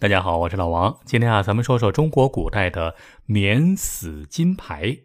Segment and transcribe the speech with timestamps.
[0.00, 1.00] 大家好，我是老王。
[1.04, 2.94] 今天啊，咱们说说中国古代的
[3.26, 4.96] 免死金牌。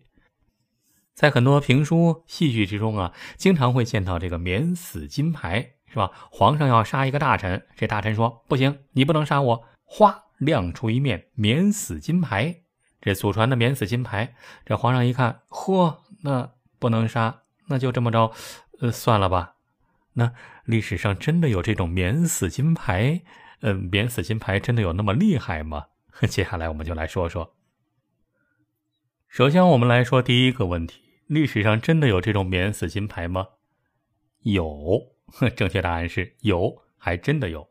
[1.16, 6.12] 在很多评书、戏剧之中啊，经常会见到这个免死金牌，是吧？
[6.30, 12.58] 皇上要杀一个大臣，这大臣说：“不行，你不能杀我。”哗，亮出一面免死金牌。
[13.02, 18.32] 这祖传的免死金牌，这皇上一看，嚯，那不能杀，那就这么着，
[18.80, 19.56] 呃，算了吧。
[20.14, 20.34] 那
[20.66, 23.24] 历史上真的有这种免死金牌？
[23.66, 25.86] 嗯，免死金牌真的有那么厉害吗？
[26.28, 27.56] 接下来我们就来说说。
[29.30, 33.48] 首先，我们来说第一个问题：历史上真的有这种免死金牌吗？
[34.42, 35.14] 有，
[35.56, 37.70] 正确答案是有，还真的有。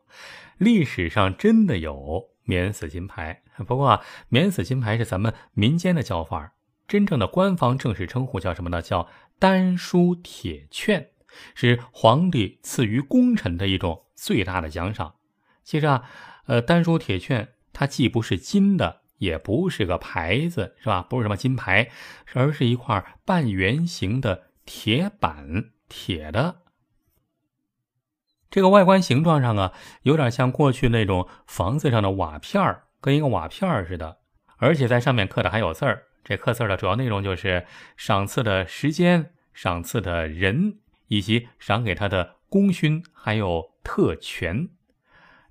[0.57, 3.43] 历史上真的有免死金牌。
[3.67, 6.55] 不过啊，免死金牌是咱们民间的叫法，
[6.87, 8.81] 真正的官方正式称呼叫什么呢？
[8.81, 9.07] 叫
[9.37, 11.11] 丹书铁券，
[11.53, 15.17] 是皇帝赐予功臣的一种最大的奖赏。
[15.63, 16.03] 其实啊，
[16.45, 21.01] 呃，丹书铁券它既不是金的，也不是个牌子，是吧？
[21.01, 21.89] 不是什么金牌，
[22.33, 26.57] 而是一块半圆形的铁板，铁的。
[28.51, 34.19] 这个外观形状上啊，有点像过去那种房子上的瓦片儿，跟一个瓦片儿似的。
[34.57, 37.65] 而且在上面刻的还有字儿，这刻字的主要内容就是
[37.97, 44.69] 赏赐的时间、赏赐的人，以及赏给他的功勋，还有特权。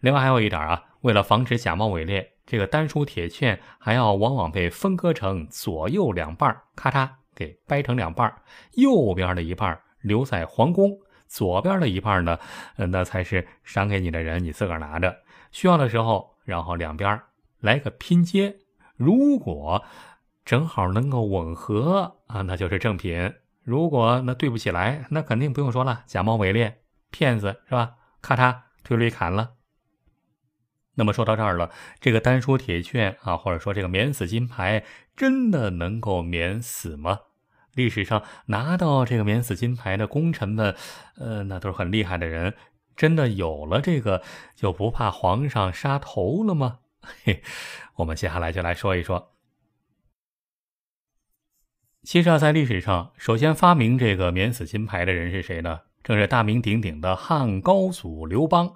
[0.02, 8.34] 另外还有一点啊，为了防止假冒伪劣，这个丹书铁券还要往往被分割成左右两半咔嚓给掰成两半
[8.72, 12.36] 右边的一半留在皇宫，左边的一半呢，
[12.74, 15.16] 那才是赏给你的人，你自个儿拿着，
[15.52, 17.20] 需要的时候，然后两边
[17.60, 18.56] 来个拼接，
[18.96, 19.84] 如果
[20.44, 23.30] 正好能够吻合啊，那就是正品；
[23.62, 26.80] 如果那对不起来，那肯定不用说了，假冒伪劣，
[27.12, 27.92] 骗子是吧？
[28.20, 29.52] 咔嚓推了一砍了。
[30.94, 34.84] 那么说到这儿了，这个丹书铁券啊，或者说这个免死金牌，
[35.16, 37.20] 真的能够免死吗？
[37.74, 40.76] 历史上拿到这个免死金牌的功臣们，
[41.16, 42.54] 呃，那都是很厉害的人，
[42.94, 44.22] 真的有了这个
[44.54, 46.80] 就不怕皇上杀头了吗？
[47.24, 47.42] 嘿，
[47.96, 49.32] 我们接下来就来说一说。
[52.02, 55.80] 其实啊，在历史上，首先发明这个免死金牌的人是谁呢？
[56.02, 58.74] 正是大名鼎鼎的汉高祖刘邦。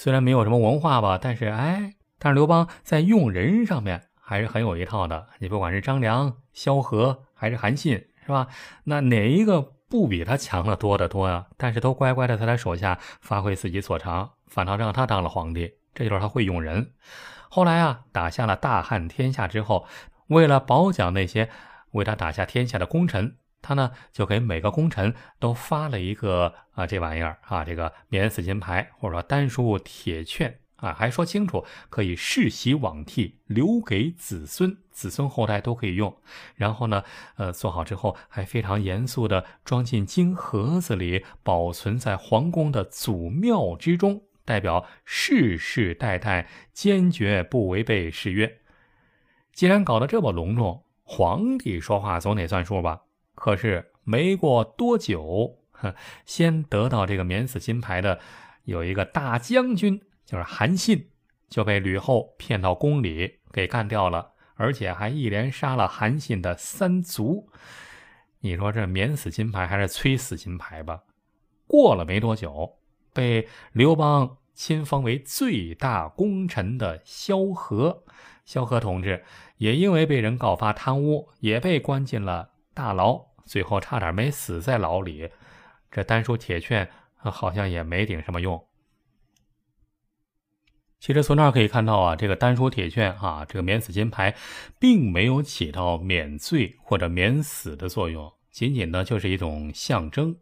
[0.00, 5.26] 虽然没有什么文化吧，但是哎，但是刘邦在用人上面还是很有一套的。
[5.40, 8.46] 你不管是张良、萧何还是韩信，是吧？
[8.84, 11.48] 那哪一个不比他强的多得多呀？
[11.56, 15.72] 但是都乖乖的在他手下发挥自己所长，反倒让他当了皇帝。
[15.92, 16.92] 这就是他会用人。
[17.48, 19.84] 后来啊，打下了大汉天下之后，
[20.28, 21.50] 为了褒奖那些
[21.90, 23.34] 为他打下天下的功臣。
[23.60, 36.16] 他呢，就给每个功臣都发了一个啊，这玩意儿啊，这个免死金牌，或者说丹书铁券啊，还说清楚可以世袭罔替，留给子孙，子孙后代都可以用。
[36.54, 37.02] 然后呢，
[37.36, 48.60] 呃，做好之后还非常严肃的装进金盒子里，保存在皇宫的祖庙之中，代表世世代代坚决不违背誓约。
[49.52, 53.00] 既然搞得这么隆重，皇帝说话总得算数吧？
[53.38, 55.60] 可是没过多久，
[56.26, 58.18] 先得到这个免死金牌的
[58.64, 61.08] 有一个大将军，就是韩信，
[61.48, 67.48] 就被吕后骗到宫里给干掉了，而且还一连杀了韩信的三族。
[68.40, 71.04] 你说这免死金牌还是催死金牌吧？
[71.68, 72.78] 过了没多久，
[73.14, 78.02] 被刘邦亲封为最大功臣的萧何，
[78.44, 79.24] 萧何同志
[79.58, 83.26] 也因为被人告发贪污，也被关进了大牢。
[83.44, 85.30] 最后差点没死在牢里，
[85.90, 88.62] 这丹书铁券好像也没顶什么用。
[91.00, 94.36] 其实从那儿可以看到啊，这个丹书铁券啊，这个免死金牌，
[94.78, 100.36] 并没有起到免罪或者免死的作用，仅仅呢就是一种象征。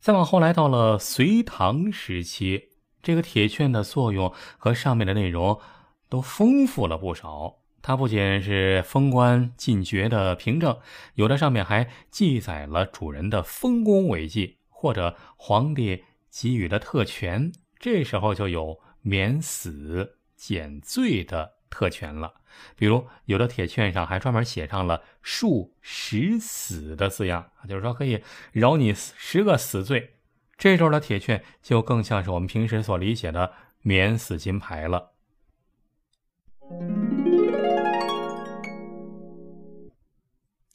[0.00, 5.60] 再往后来到了隋唐时期，这个铁券的作用和上面的内容
[6.08, 7.58] 都丰富了不少。
[7.86, 10.76] 它不仅是封官进爵的凭证，
[11.14, 22.34] 有的上面还记载了主人的丰功伟绩或者皇帝给予的特权，这时候就有免死减罪的特权了。
[22.74, 30.16] 比如有的铁券上还专门写上了“恕十死”的字样，就是说可以饶你十个死罪。
[30.58, 35.12] 这时候的铁券就更像是我们平时所理解的免死金牌了。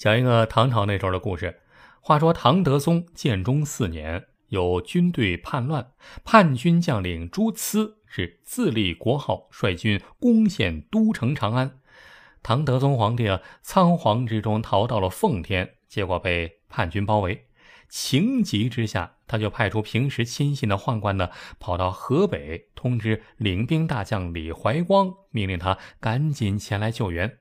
[0.01, 1.61] 讲一个唐朝那时候的故事。
[1.99, 5.91] 话说唐德宗建中四年，有军队叛乱，
[6.23, 11.77] 叛军将领朱慈是自立国号，率军攻陷都城长安。
[12.41, 17.45] 唐德宗皇帝啊，仓皇之中逃到了奉天，结果被叛军包围。
[17.87, 27.37] 情急之下，他就派出平时亲信的宦官呢，跑到河北通知领兵大将李怀光，命令他赶紧前来救援。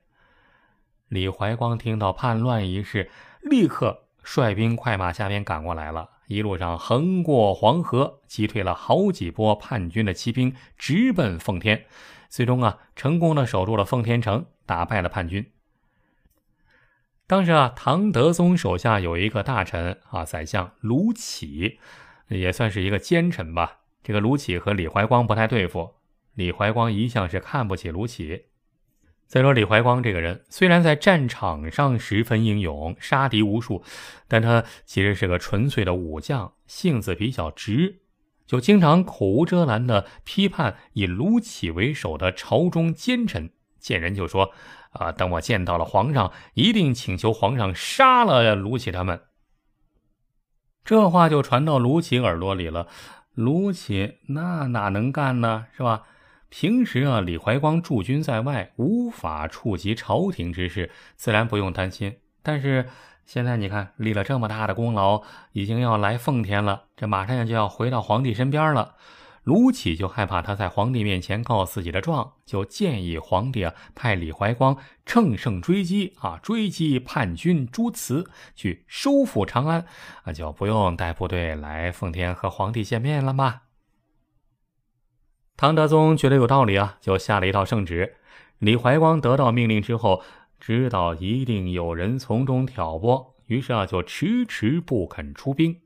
[1.11, 3.11] 李怀光听到叛乱一事，
[3.41, 6.09] 立刻率兵快马加鞭赶过来了。
[6.27, 11.83] 一路上横过黄河，击退了好几波叛军的骑兵，直奔奉天。
[12.29, 15.51] 最终啊，成功的守住了奉天城，打败了叛军。
[17.27, 21.77] 当时啊，唐德宗手下有一个大臣啊，宰相卢杞，
[22.29, 23.79] 也算是一个奸臣吧。
[24.01, 25.95] 这个卢杞和李怀光不太对付，
[26.35, 28.43] 李怀光一向是看不起卢杞。
[29.31, 33.81] 再说李怀光这个人，虽然在战场上十分英勇，杀敌无数，
[34.27, 38.01] 但他其实是个纯粹的武将，性子比较直，
[38.45, 44.51] 就经常口无遮拦的批判以卢杞为首的朝中奸臣，见人就说。
[44.91, 45.09] 啊！
[45.09, 49.21] 等我见到了皇上，一定请求皇上杀了卢杞他们。
[50.83, 52.87] 这话就传到卢杞耳朵里了。
[53.33, 55.67] 卢杞那哪能干呢？
[55.77, 56.03] 是吧？
[56.51, 62.17] 平时啊，李怀光驻军在外，无法触及朝廷之事，自然不用担心。
[62.43, 62.89] 但是
[63.25, 68.95] 现在你看，立了这么大的功劳，已经要来奉天了，这马上就要回到皇帝身边了。
[69.43, 74.75] 卢杞就害怕他在皇帝面前告自己的状，就建议皇帝啊派李怀光
[75.05, 79.85] 乘胜追击啊，追击叛军朱慈，去收复长安，
[80.23, 83.61] 啊就不用带部队来奉天和皇帝见面了吗？
[85.61, 88.15] 唐德宗觉得有道理啊，就下了一道圣旨。
[88.57, 90.23] 李怀光得到命令之后，
[90.59, 95.79] 知道一定有人从中挑拨，于是啊就迟迟不肯出兵。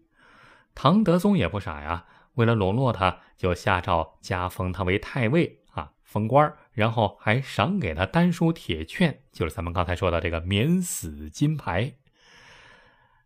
[0.73, 2.05] 唐德宗也不傻呀。
[2.35, 11.95] 为了笼络他，就下诏加封他为太尉啊，封官然后还赏给他丹书铁券，就是咱们刚才说的这个免死金牌。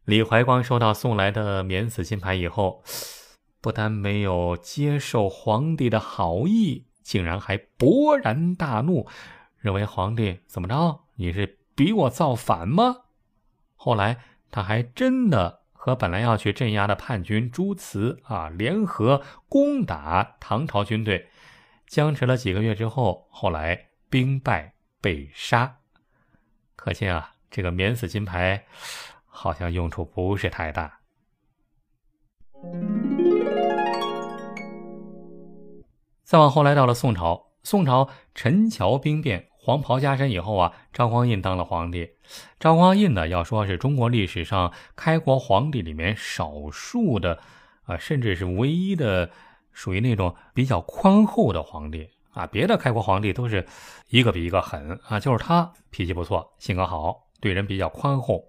[0.03, 2.83] 李怀光收到送来的免死金牌以后，
[3.61, 9.07] 不但没有接受皇帝的好意，竟然还勃然大怒，
[9.57, 11.05] 认为皇帝怎么着？
[11.15, 12.97] 你是逼我造反吗？
[13.75, 14.17] 后来
[14.51, 15.59] 他还真的。
[15.81, 21.29] 和本来要去镇压的叛军朱慈啊联合攻打唐朝军队，
[21.87, 25.77] 僵持了几个月之后，后来兵败被杀。
[26.75, 28.65] 可见啊，这个免死金牌
[29.25, 30.99] 好像用处不是太大。
[36.29, 39.47] 再往后来到了宋朝，宋朝陈桥兵变。
[39.57, 42.07] 黄袍加身以后啊，赵匡胤当了皇帝。
[42.59, 47.39] 赵匡胤呢，要说是中国历史上开国皇帝里面少数的，
[47.85, 49.31] 啊，甚至是唯一的，
[49.71, 52.45] 属于那种比较宽厚的皇帝啊。
[52.45, 53.65] 别的开国皇帝都是
[54.09, 58.48] 一个比一个狠啊，就是他脾气不错，性格好，对人比较宽厚。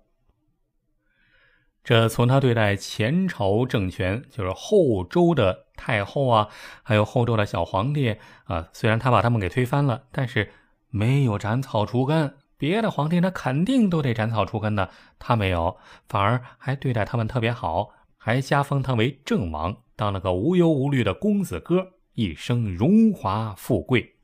[1.84, 6.48] 这从他对待前朝政权，就是后周的太后啊，
[6.82, 10.52] 还有后周的小皇帝啊，虽然他把他们给推翻了，但是。
[10.92, 14.90] 没有斩草除根，别的皇帝那肯定都得斩草除根的，
[15.20, 15.76] 他没有，
[16.08, 24.16] 反而还对待他们特别好，还加封他为正王，当了个无忧无虑的公子哥，一生荣华富贵。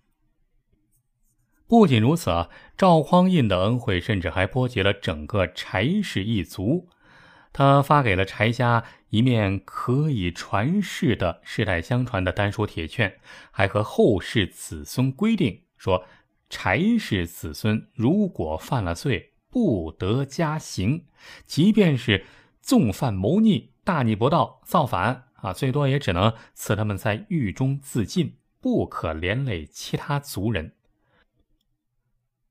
[1.68, 6.88] 不仅如此啊，赵匡胤的恩惠甚至还波及了整个柴氏一族，
[7.56, 13.18] 他发给了柴家一面可以传世的世代相传的丹书铁券，
[13.50, 16.04] 还和后世子孙规定说。
[16.48, 21.00] 柴氏子孙如果犯了罪，不得加刑；
[21.44, 22.24] 即便是
[22.60, 30.74] 纵犯谋逆、大逆不道、造反啊，最多也只能赐他们在狱中自尽，不可连累其他族人。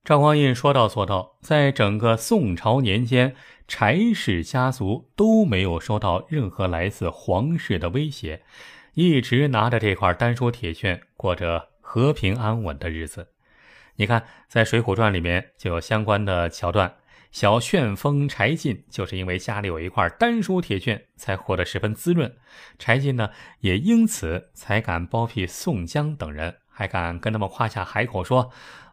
[0.03, 3.33] 赵匡胤说到做到，在整个宋朝年间，
[3.67, 8.43] 柴氏家族都没有收到任何来自皇室的威胁，
[8.93, 13.29] 一直拿着这块丹书铁券，过着和平安稳的日子。
[13.95, 16.95] 你看，在《水浒传》里面就有相关的桥段。
[17.31, 22.33] 小旋风柴进就是因为家里有一块丹书铁券，才活得十分滋润。
[22.79, 23.29] 柴进呢，
[23.59, 28.51] 也因此才敢包庇宋江等人，还敢跟他们夸下海口说：“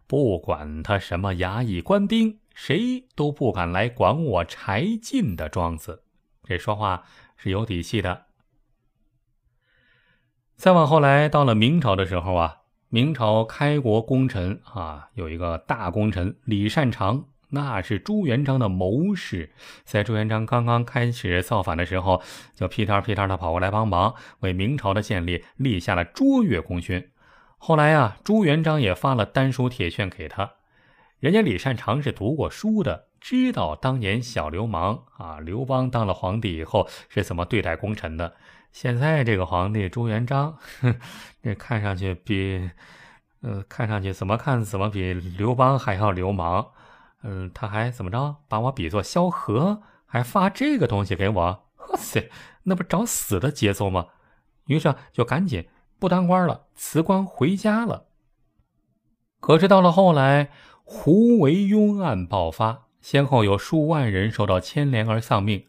[0.08, 6.04] 不管他什么衙役官兵，谁都不敢来管我柴进的庄子。”
[6.44, 7.04] 这说话
[7.36, 8.26] 是有底气的。
[10.56, 12.58] 再往后来，到了明朝的时候啊。
[12.94, 19.50] 明朝开国功臣啊，有一个大功臣李善长，那是朱元璋的谋士。
[19.82, 22.22] 在朱元璋刚刚开始造反的时候，
[22.54, 27.10] 就屁颠屁颠的跑过来帮忙，为明朝的建立立下了卓越功勋。
[27.56, 30.52] 后来啊，朱元璋也发了丹书铁券给他。
[31.22, 38.34] 人家李善长是读过书的，知道当年小流氓啊刘邦当了皇帝以后是怎么对待功臣的。
[38.72, 40.58] 现在这个皇帝朱元璋，
[41.40, 42.68] 这看上去比，
[43.40, 46.72] 呃，看上去怎么看怎么比刘邦还要流氓。
[47.22, 51.34] 嗯，他还怎么着，把我比作萧何，还发这个东西给我。
[51.36, 52.28] 哇塞，
[52.64, 54.08] 那不找死的节奏吗？
[54.66, 55.68] 于是就赶紧
[56.00, 58.06] 不当官了，辞官回家了。
[59.38, 60.50] 可是到了后来。
[60.84, 65.64] 胡惟庸案爆发，先后有数万人受到牵连而丧命。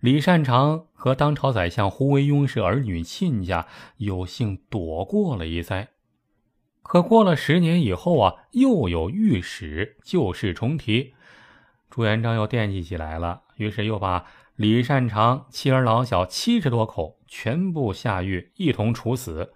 [0.00, 3.66] 李善长和当朝宰相胡惟庸是儿女亲家，
[3.98, 5.88] 有幸躲过了一灾。
[6.82, 11.14] 可过了十年以后啊，又有御史旧事重提，
[11.88, 19.54] 朱元璋又惦记起来了，于是又把李善长妻儿老小七十多口全部下狱，一同处死。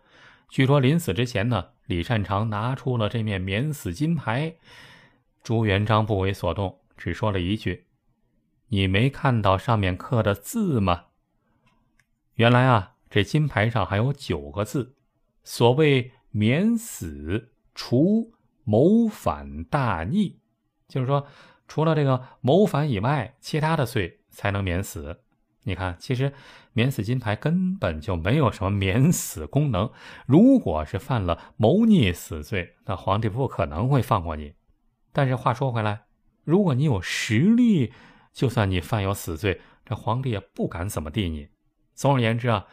[0.48, 4.56] 据说临死之前呢，李善长拿出了这面免死金牌。
[5.42, 7.86] 朱元璋不为所动，只说了一句
[8.68, 11.04] ：“你没看到上面刻的字吗？”
[12.34, 14.96] 原来啊，这金牌上还有九个字，
[15.44, 18.32] 所谓“免死除
[18.64, 20.40] 谋反大逆”，
[20.88, 21.26] 就是说，
[21.68, 25.22] 除了这个谋反以外，其他的罪才能免死。
[25.66, 26.32] 你看，其实
[26.74, 29.90] 免死金牌根本就没有什么免死功能。
[30.24, 34.54] 如果是犯了谋逆死罪，那皇帝不可能会放过你。
[35.12, 36.02] 但是话说回来，
[36.44, 37.92] 如果你有实力，
[38.32, 41.48] 就算你犯有死罪，这皇帝也不敢怎么地你。
[41.94, 42.66] 总而言之啊，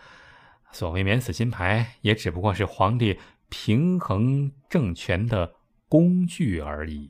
[0.71, 3.17] 所谓免死金牌，也只不过是皇帝
[3.49, 5.55] 平衡政权的
[5.89, 7.09] 工具而已。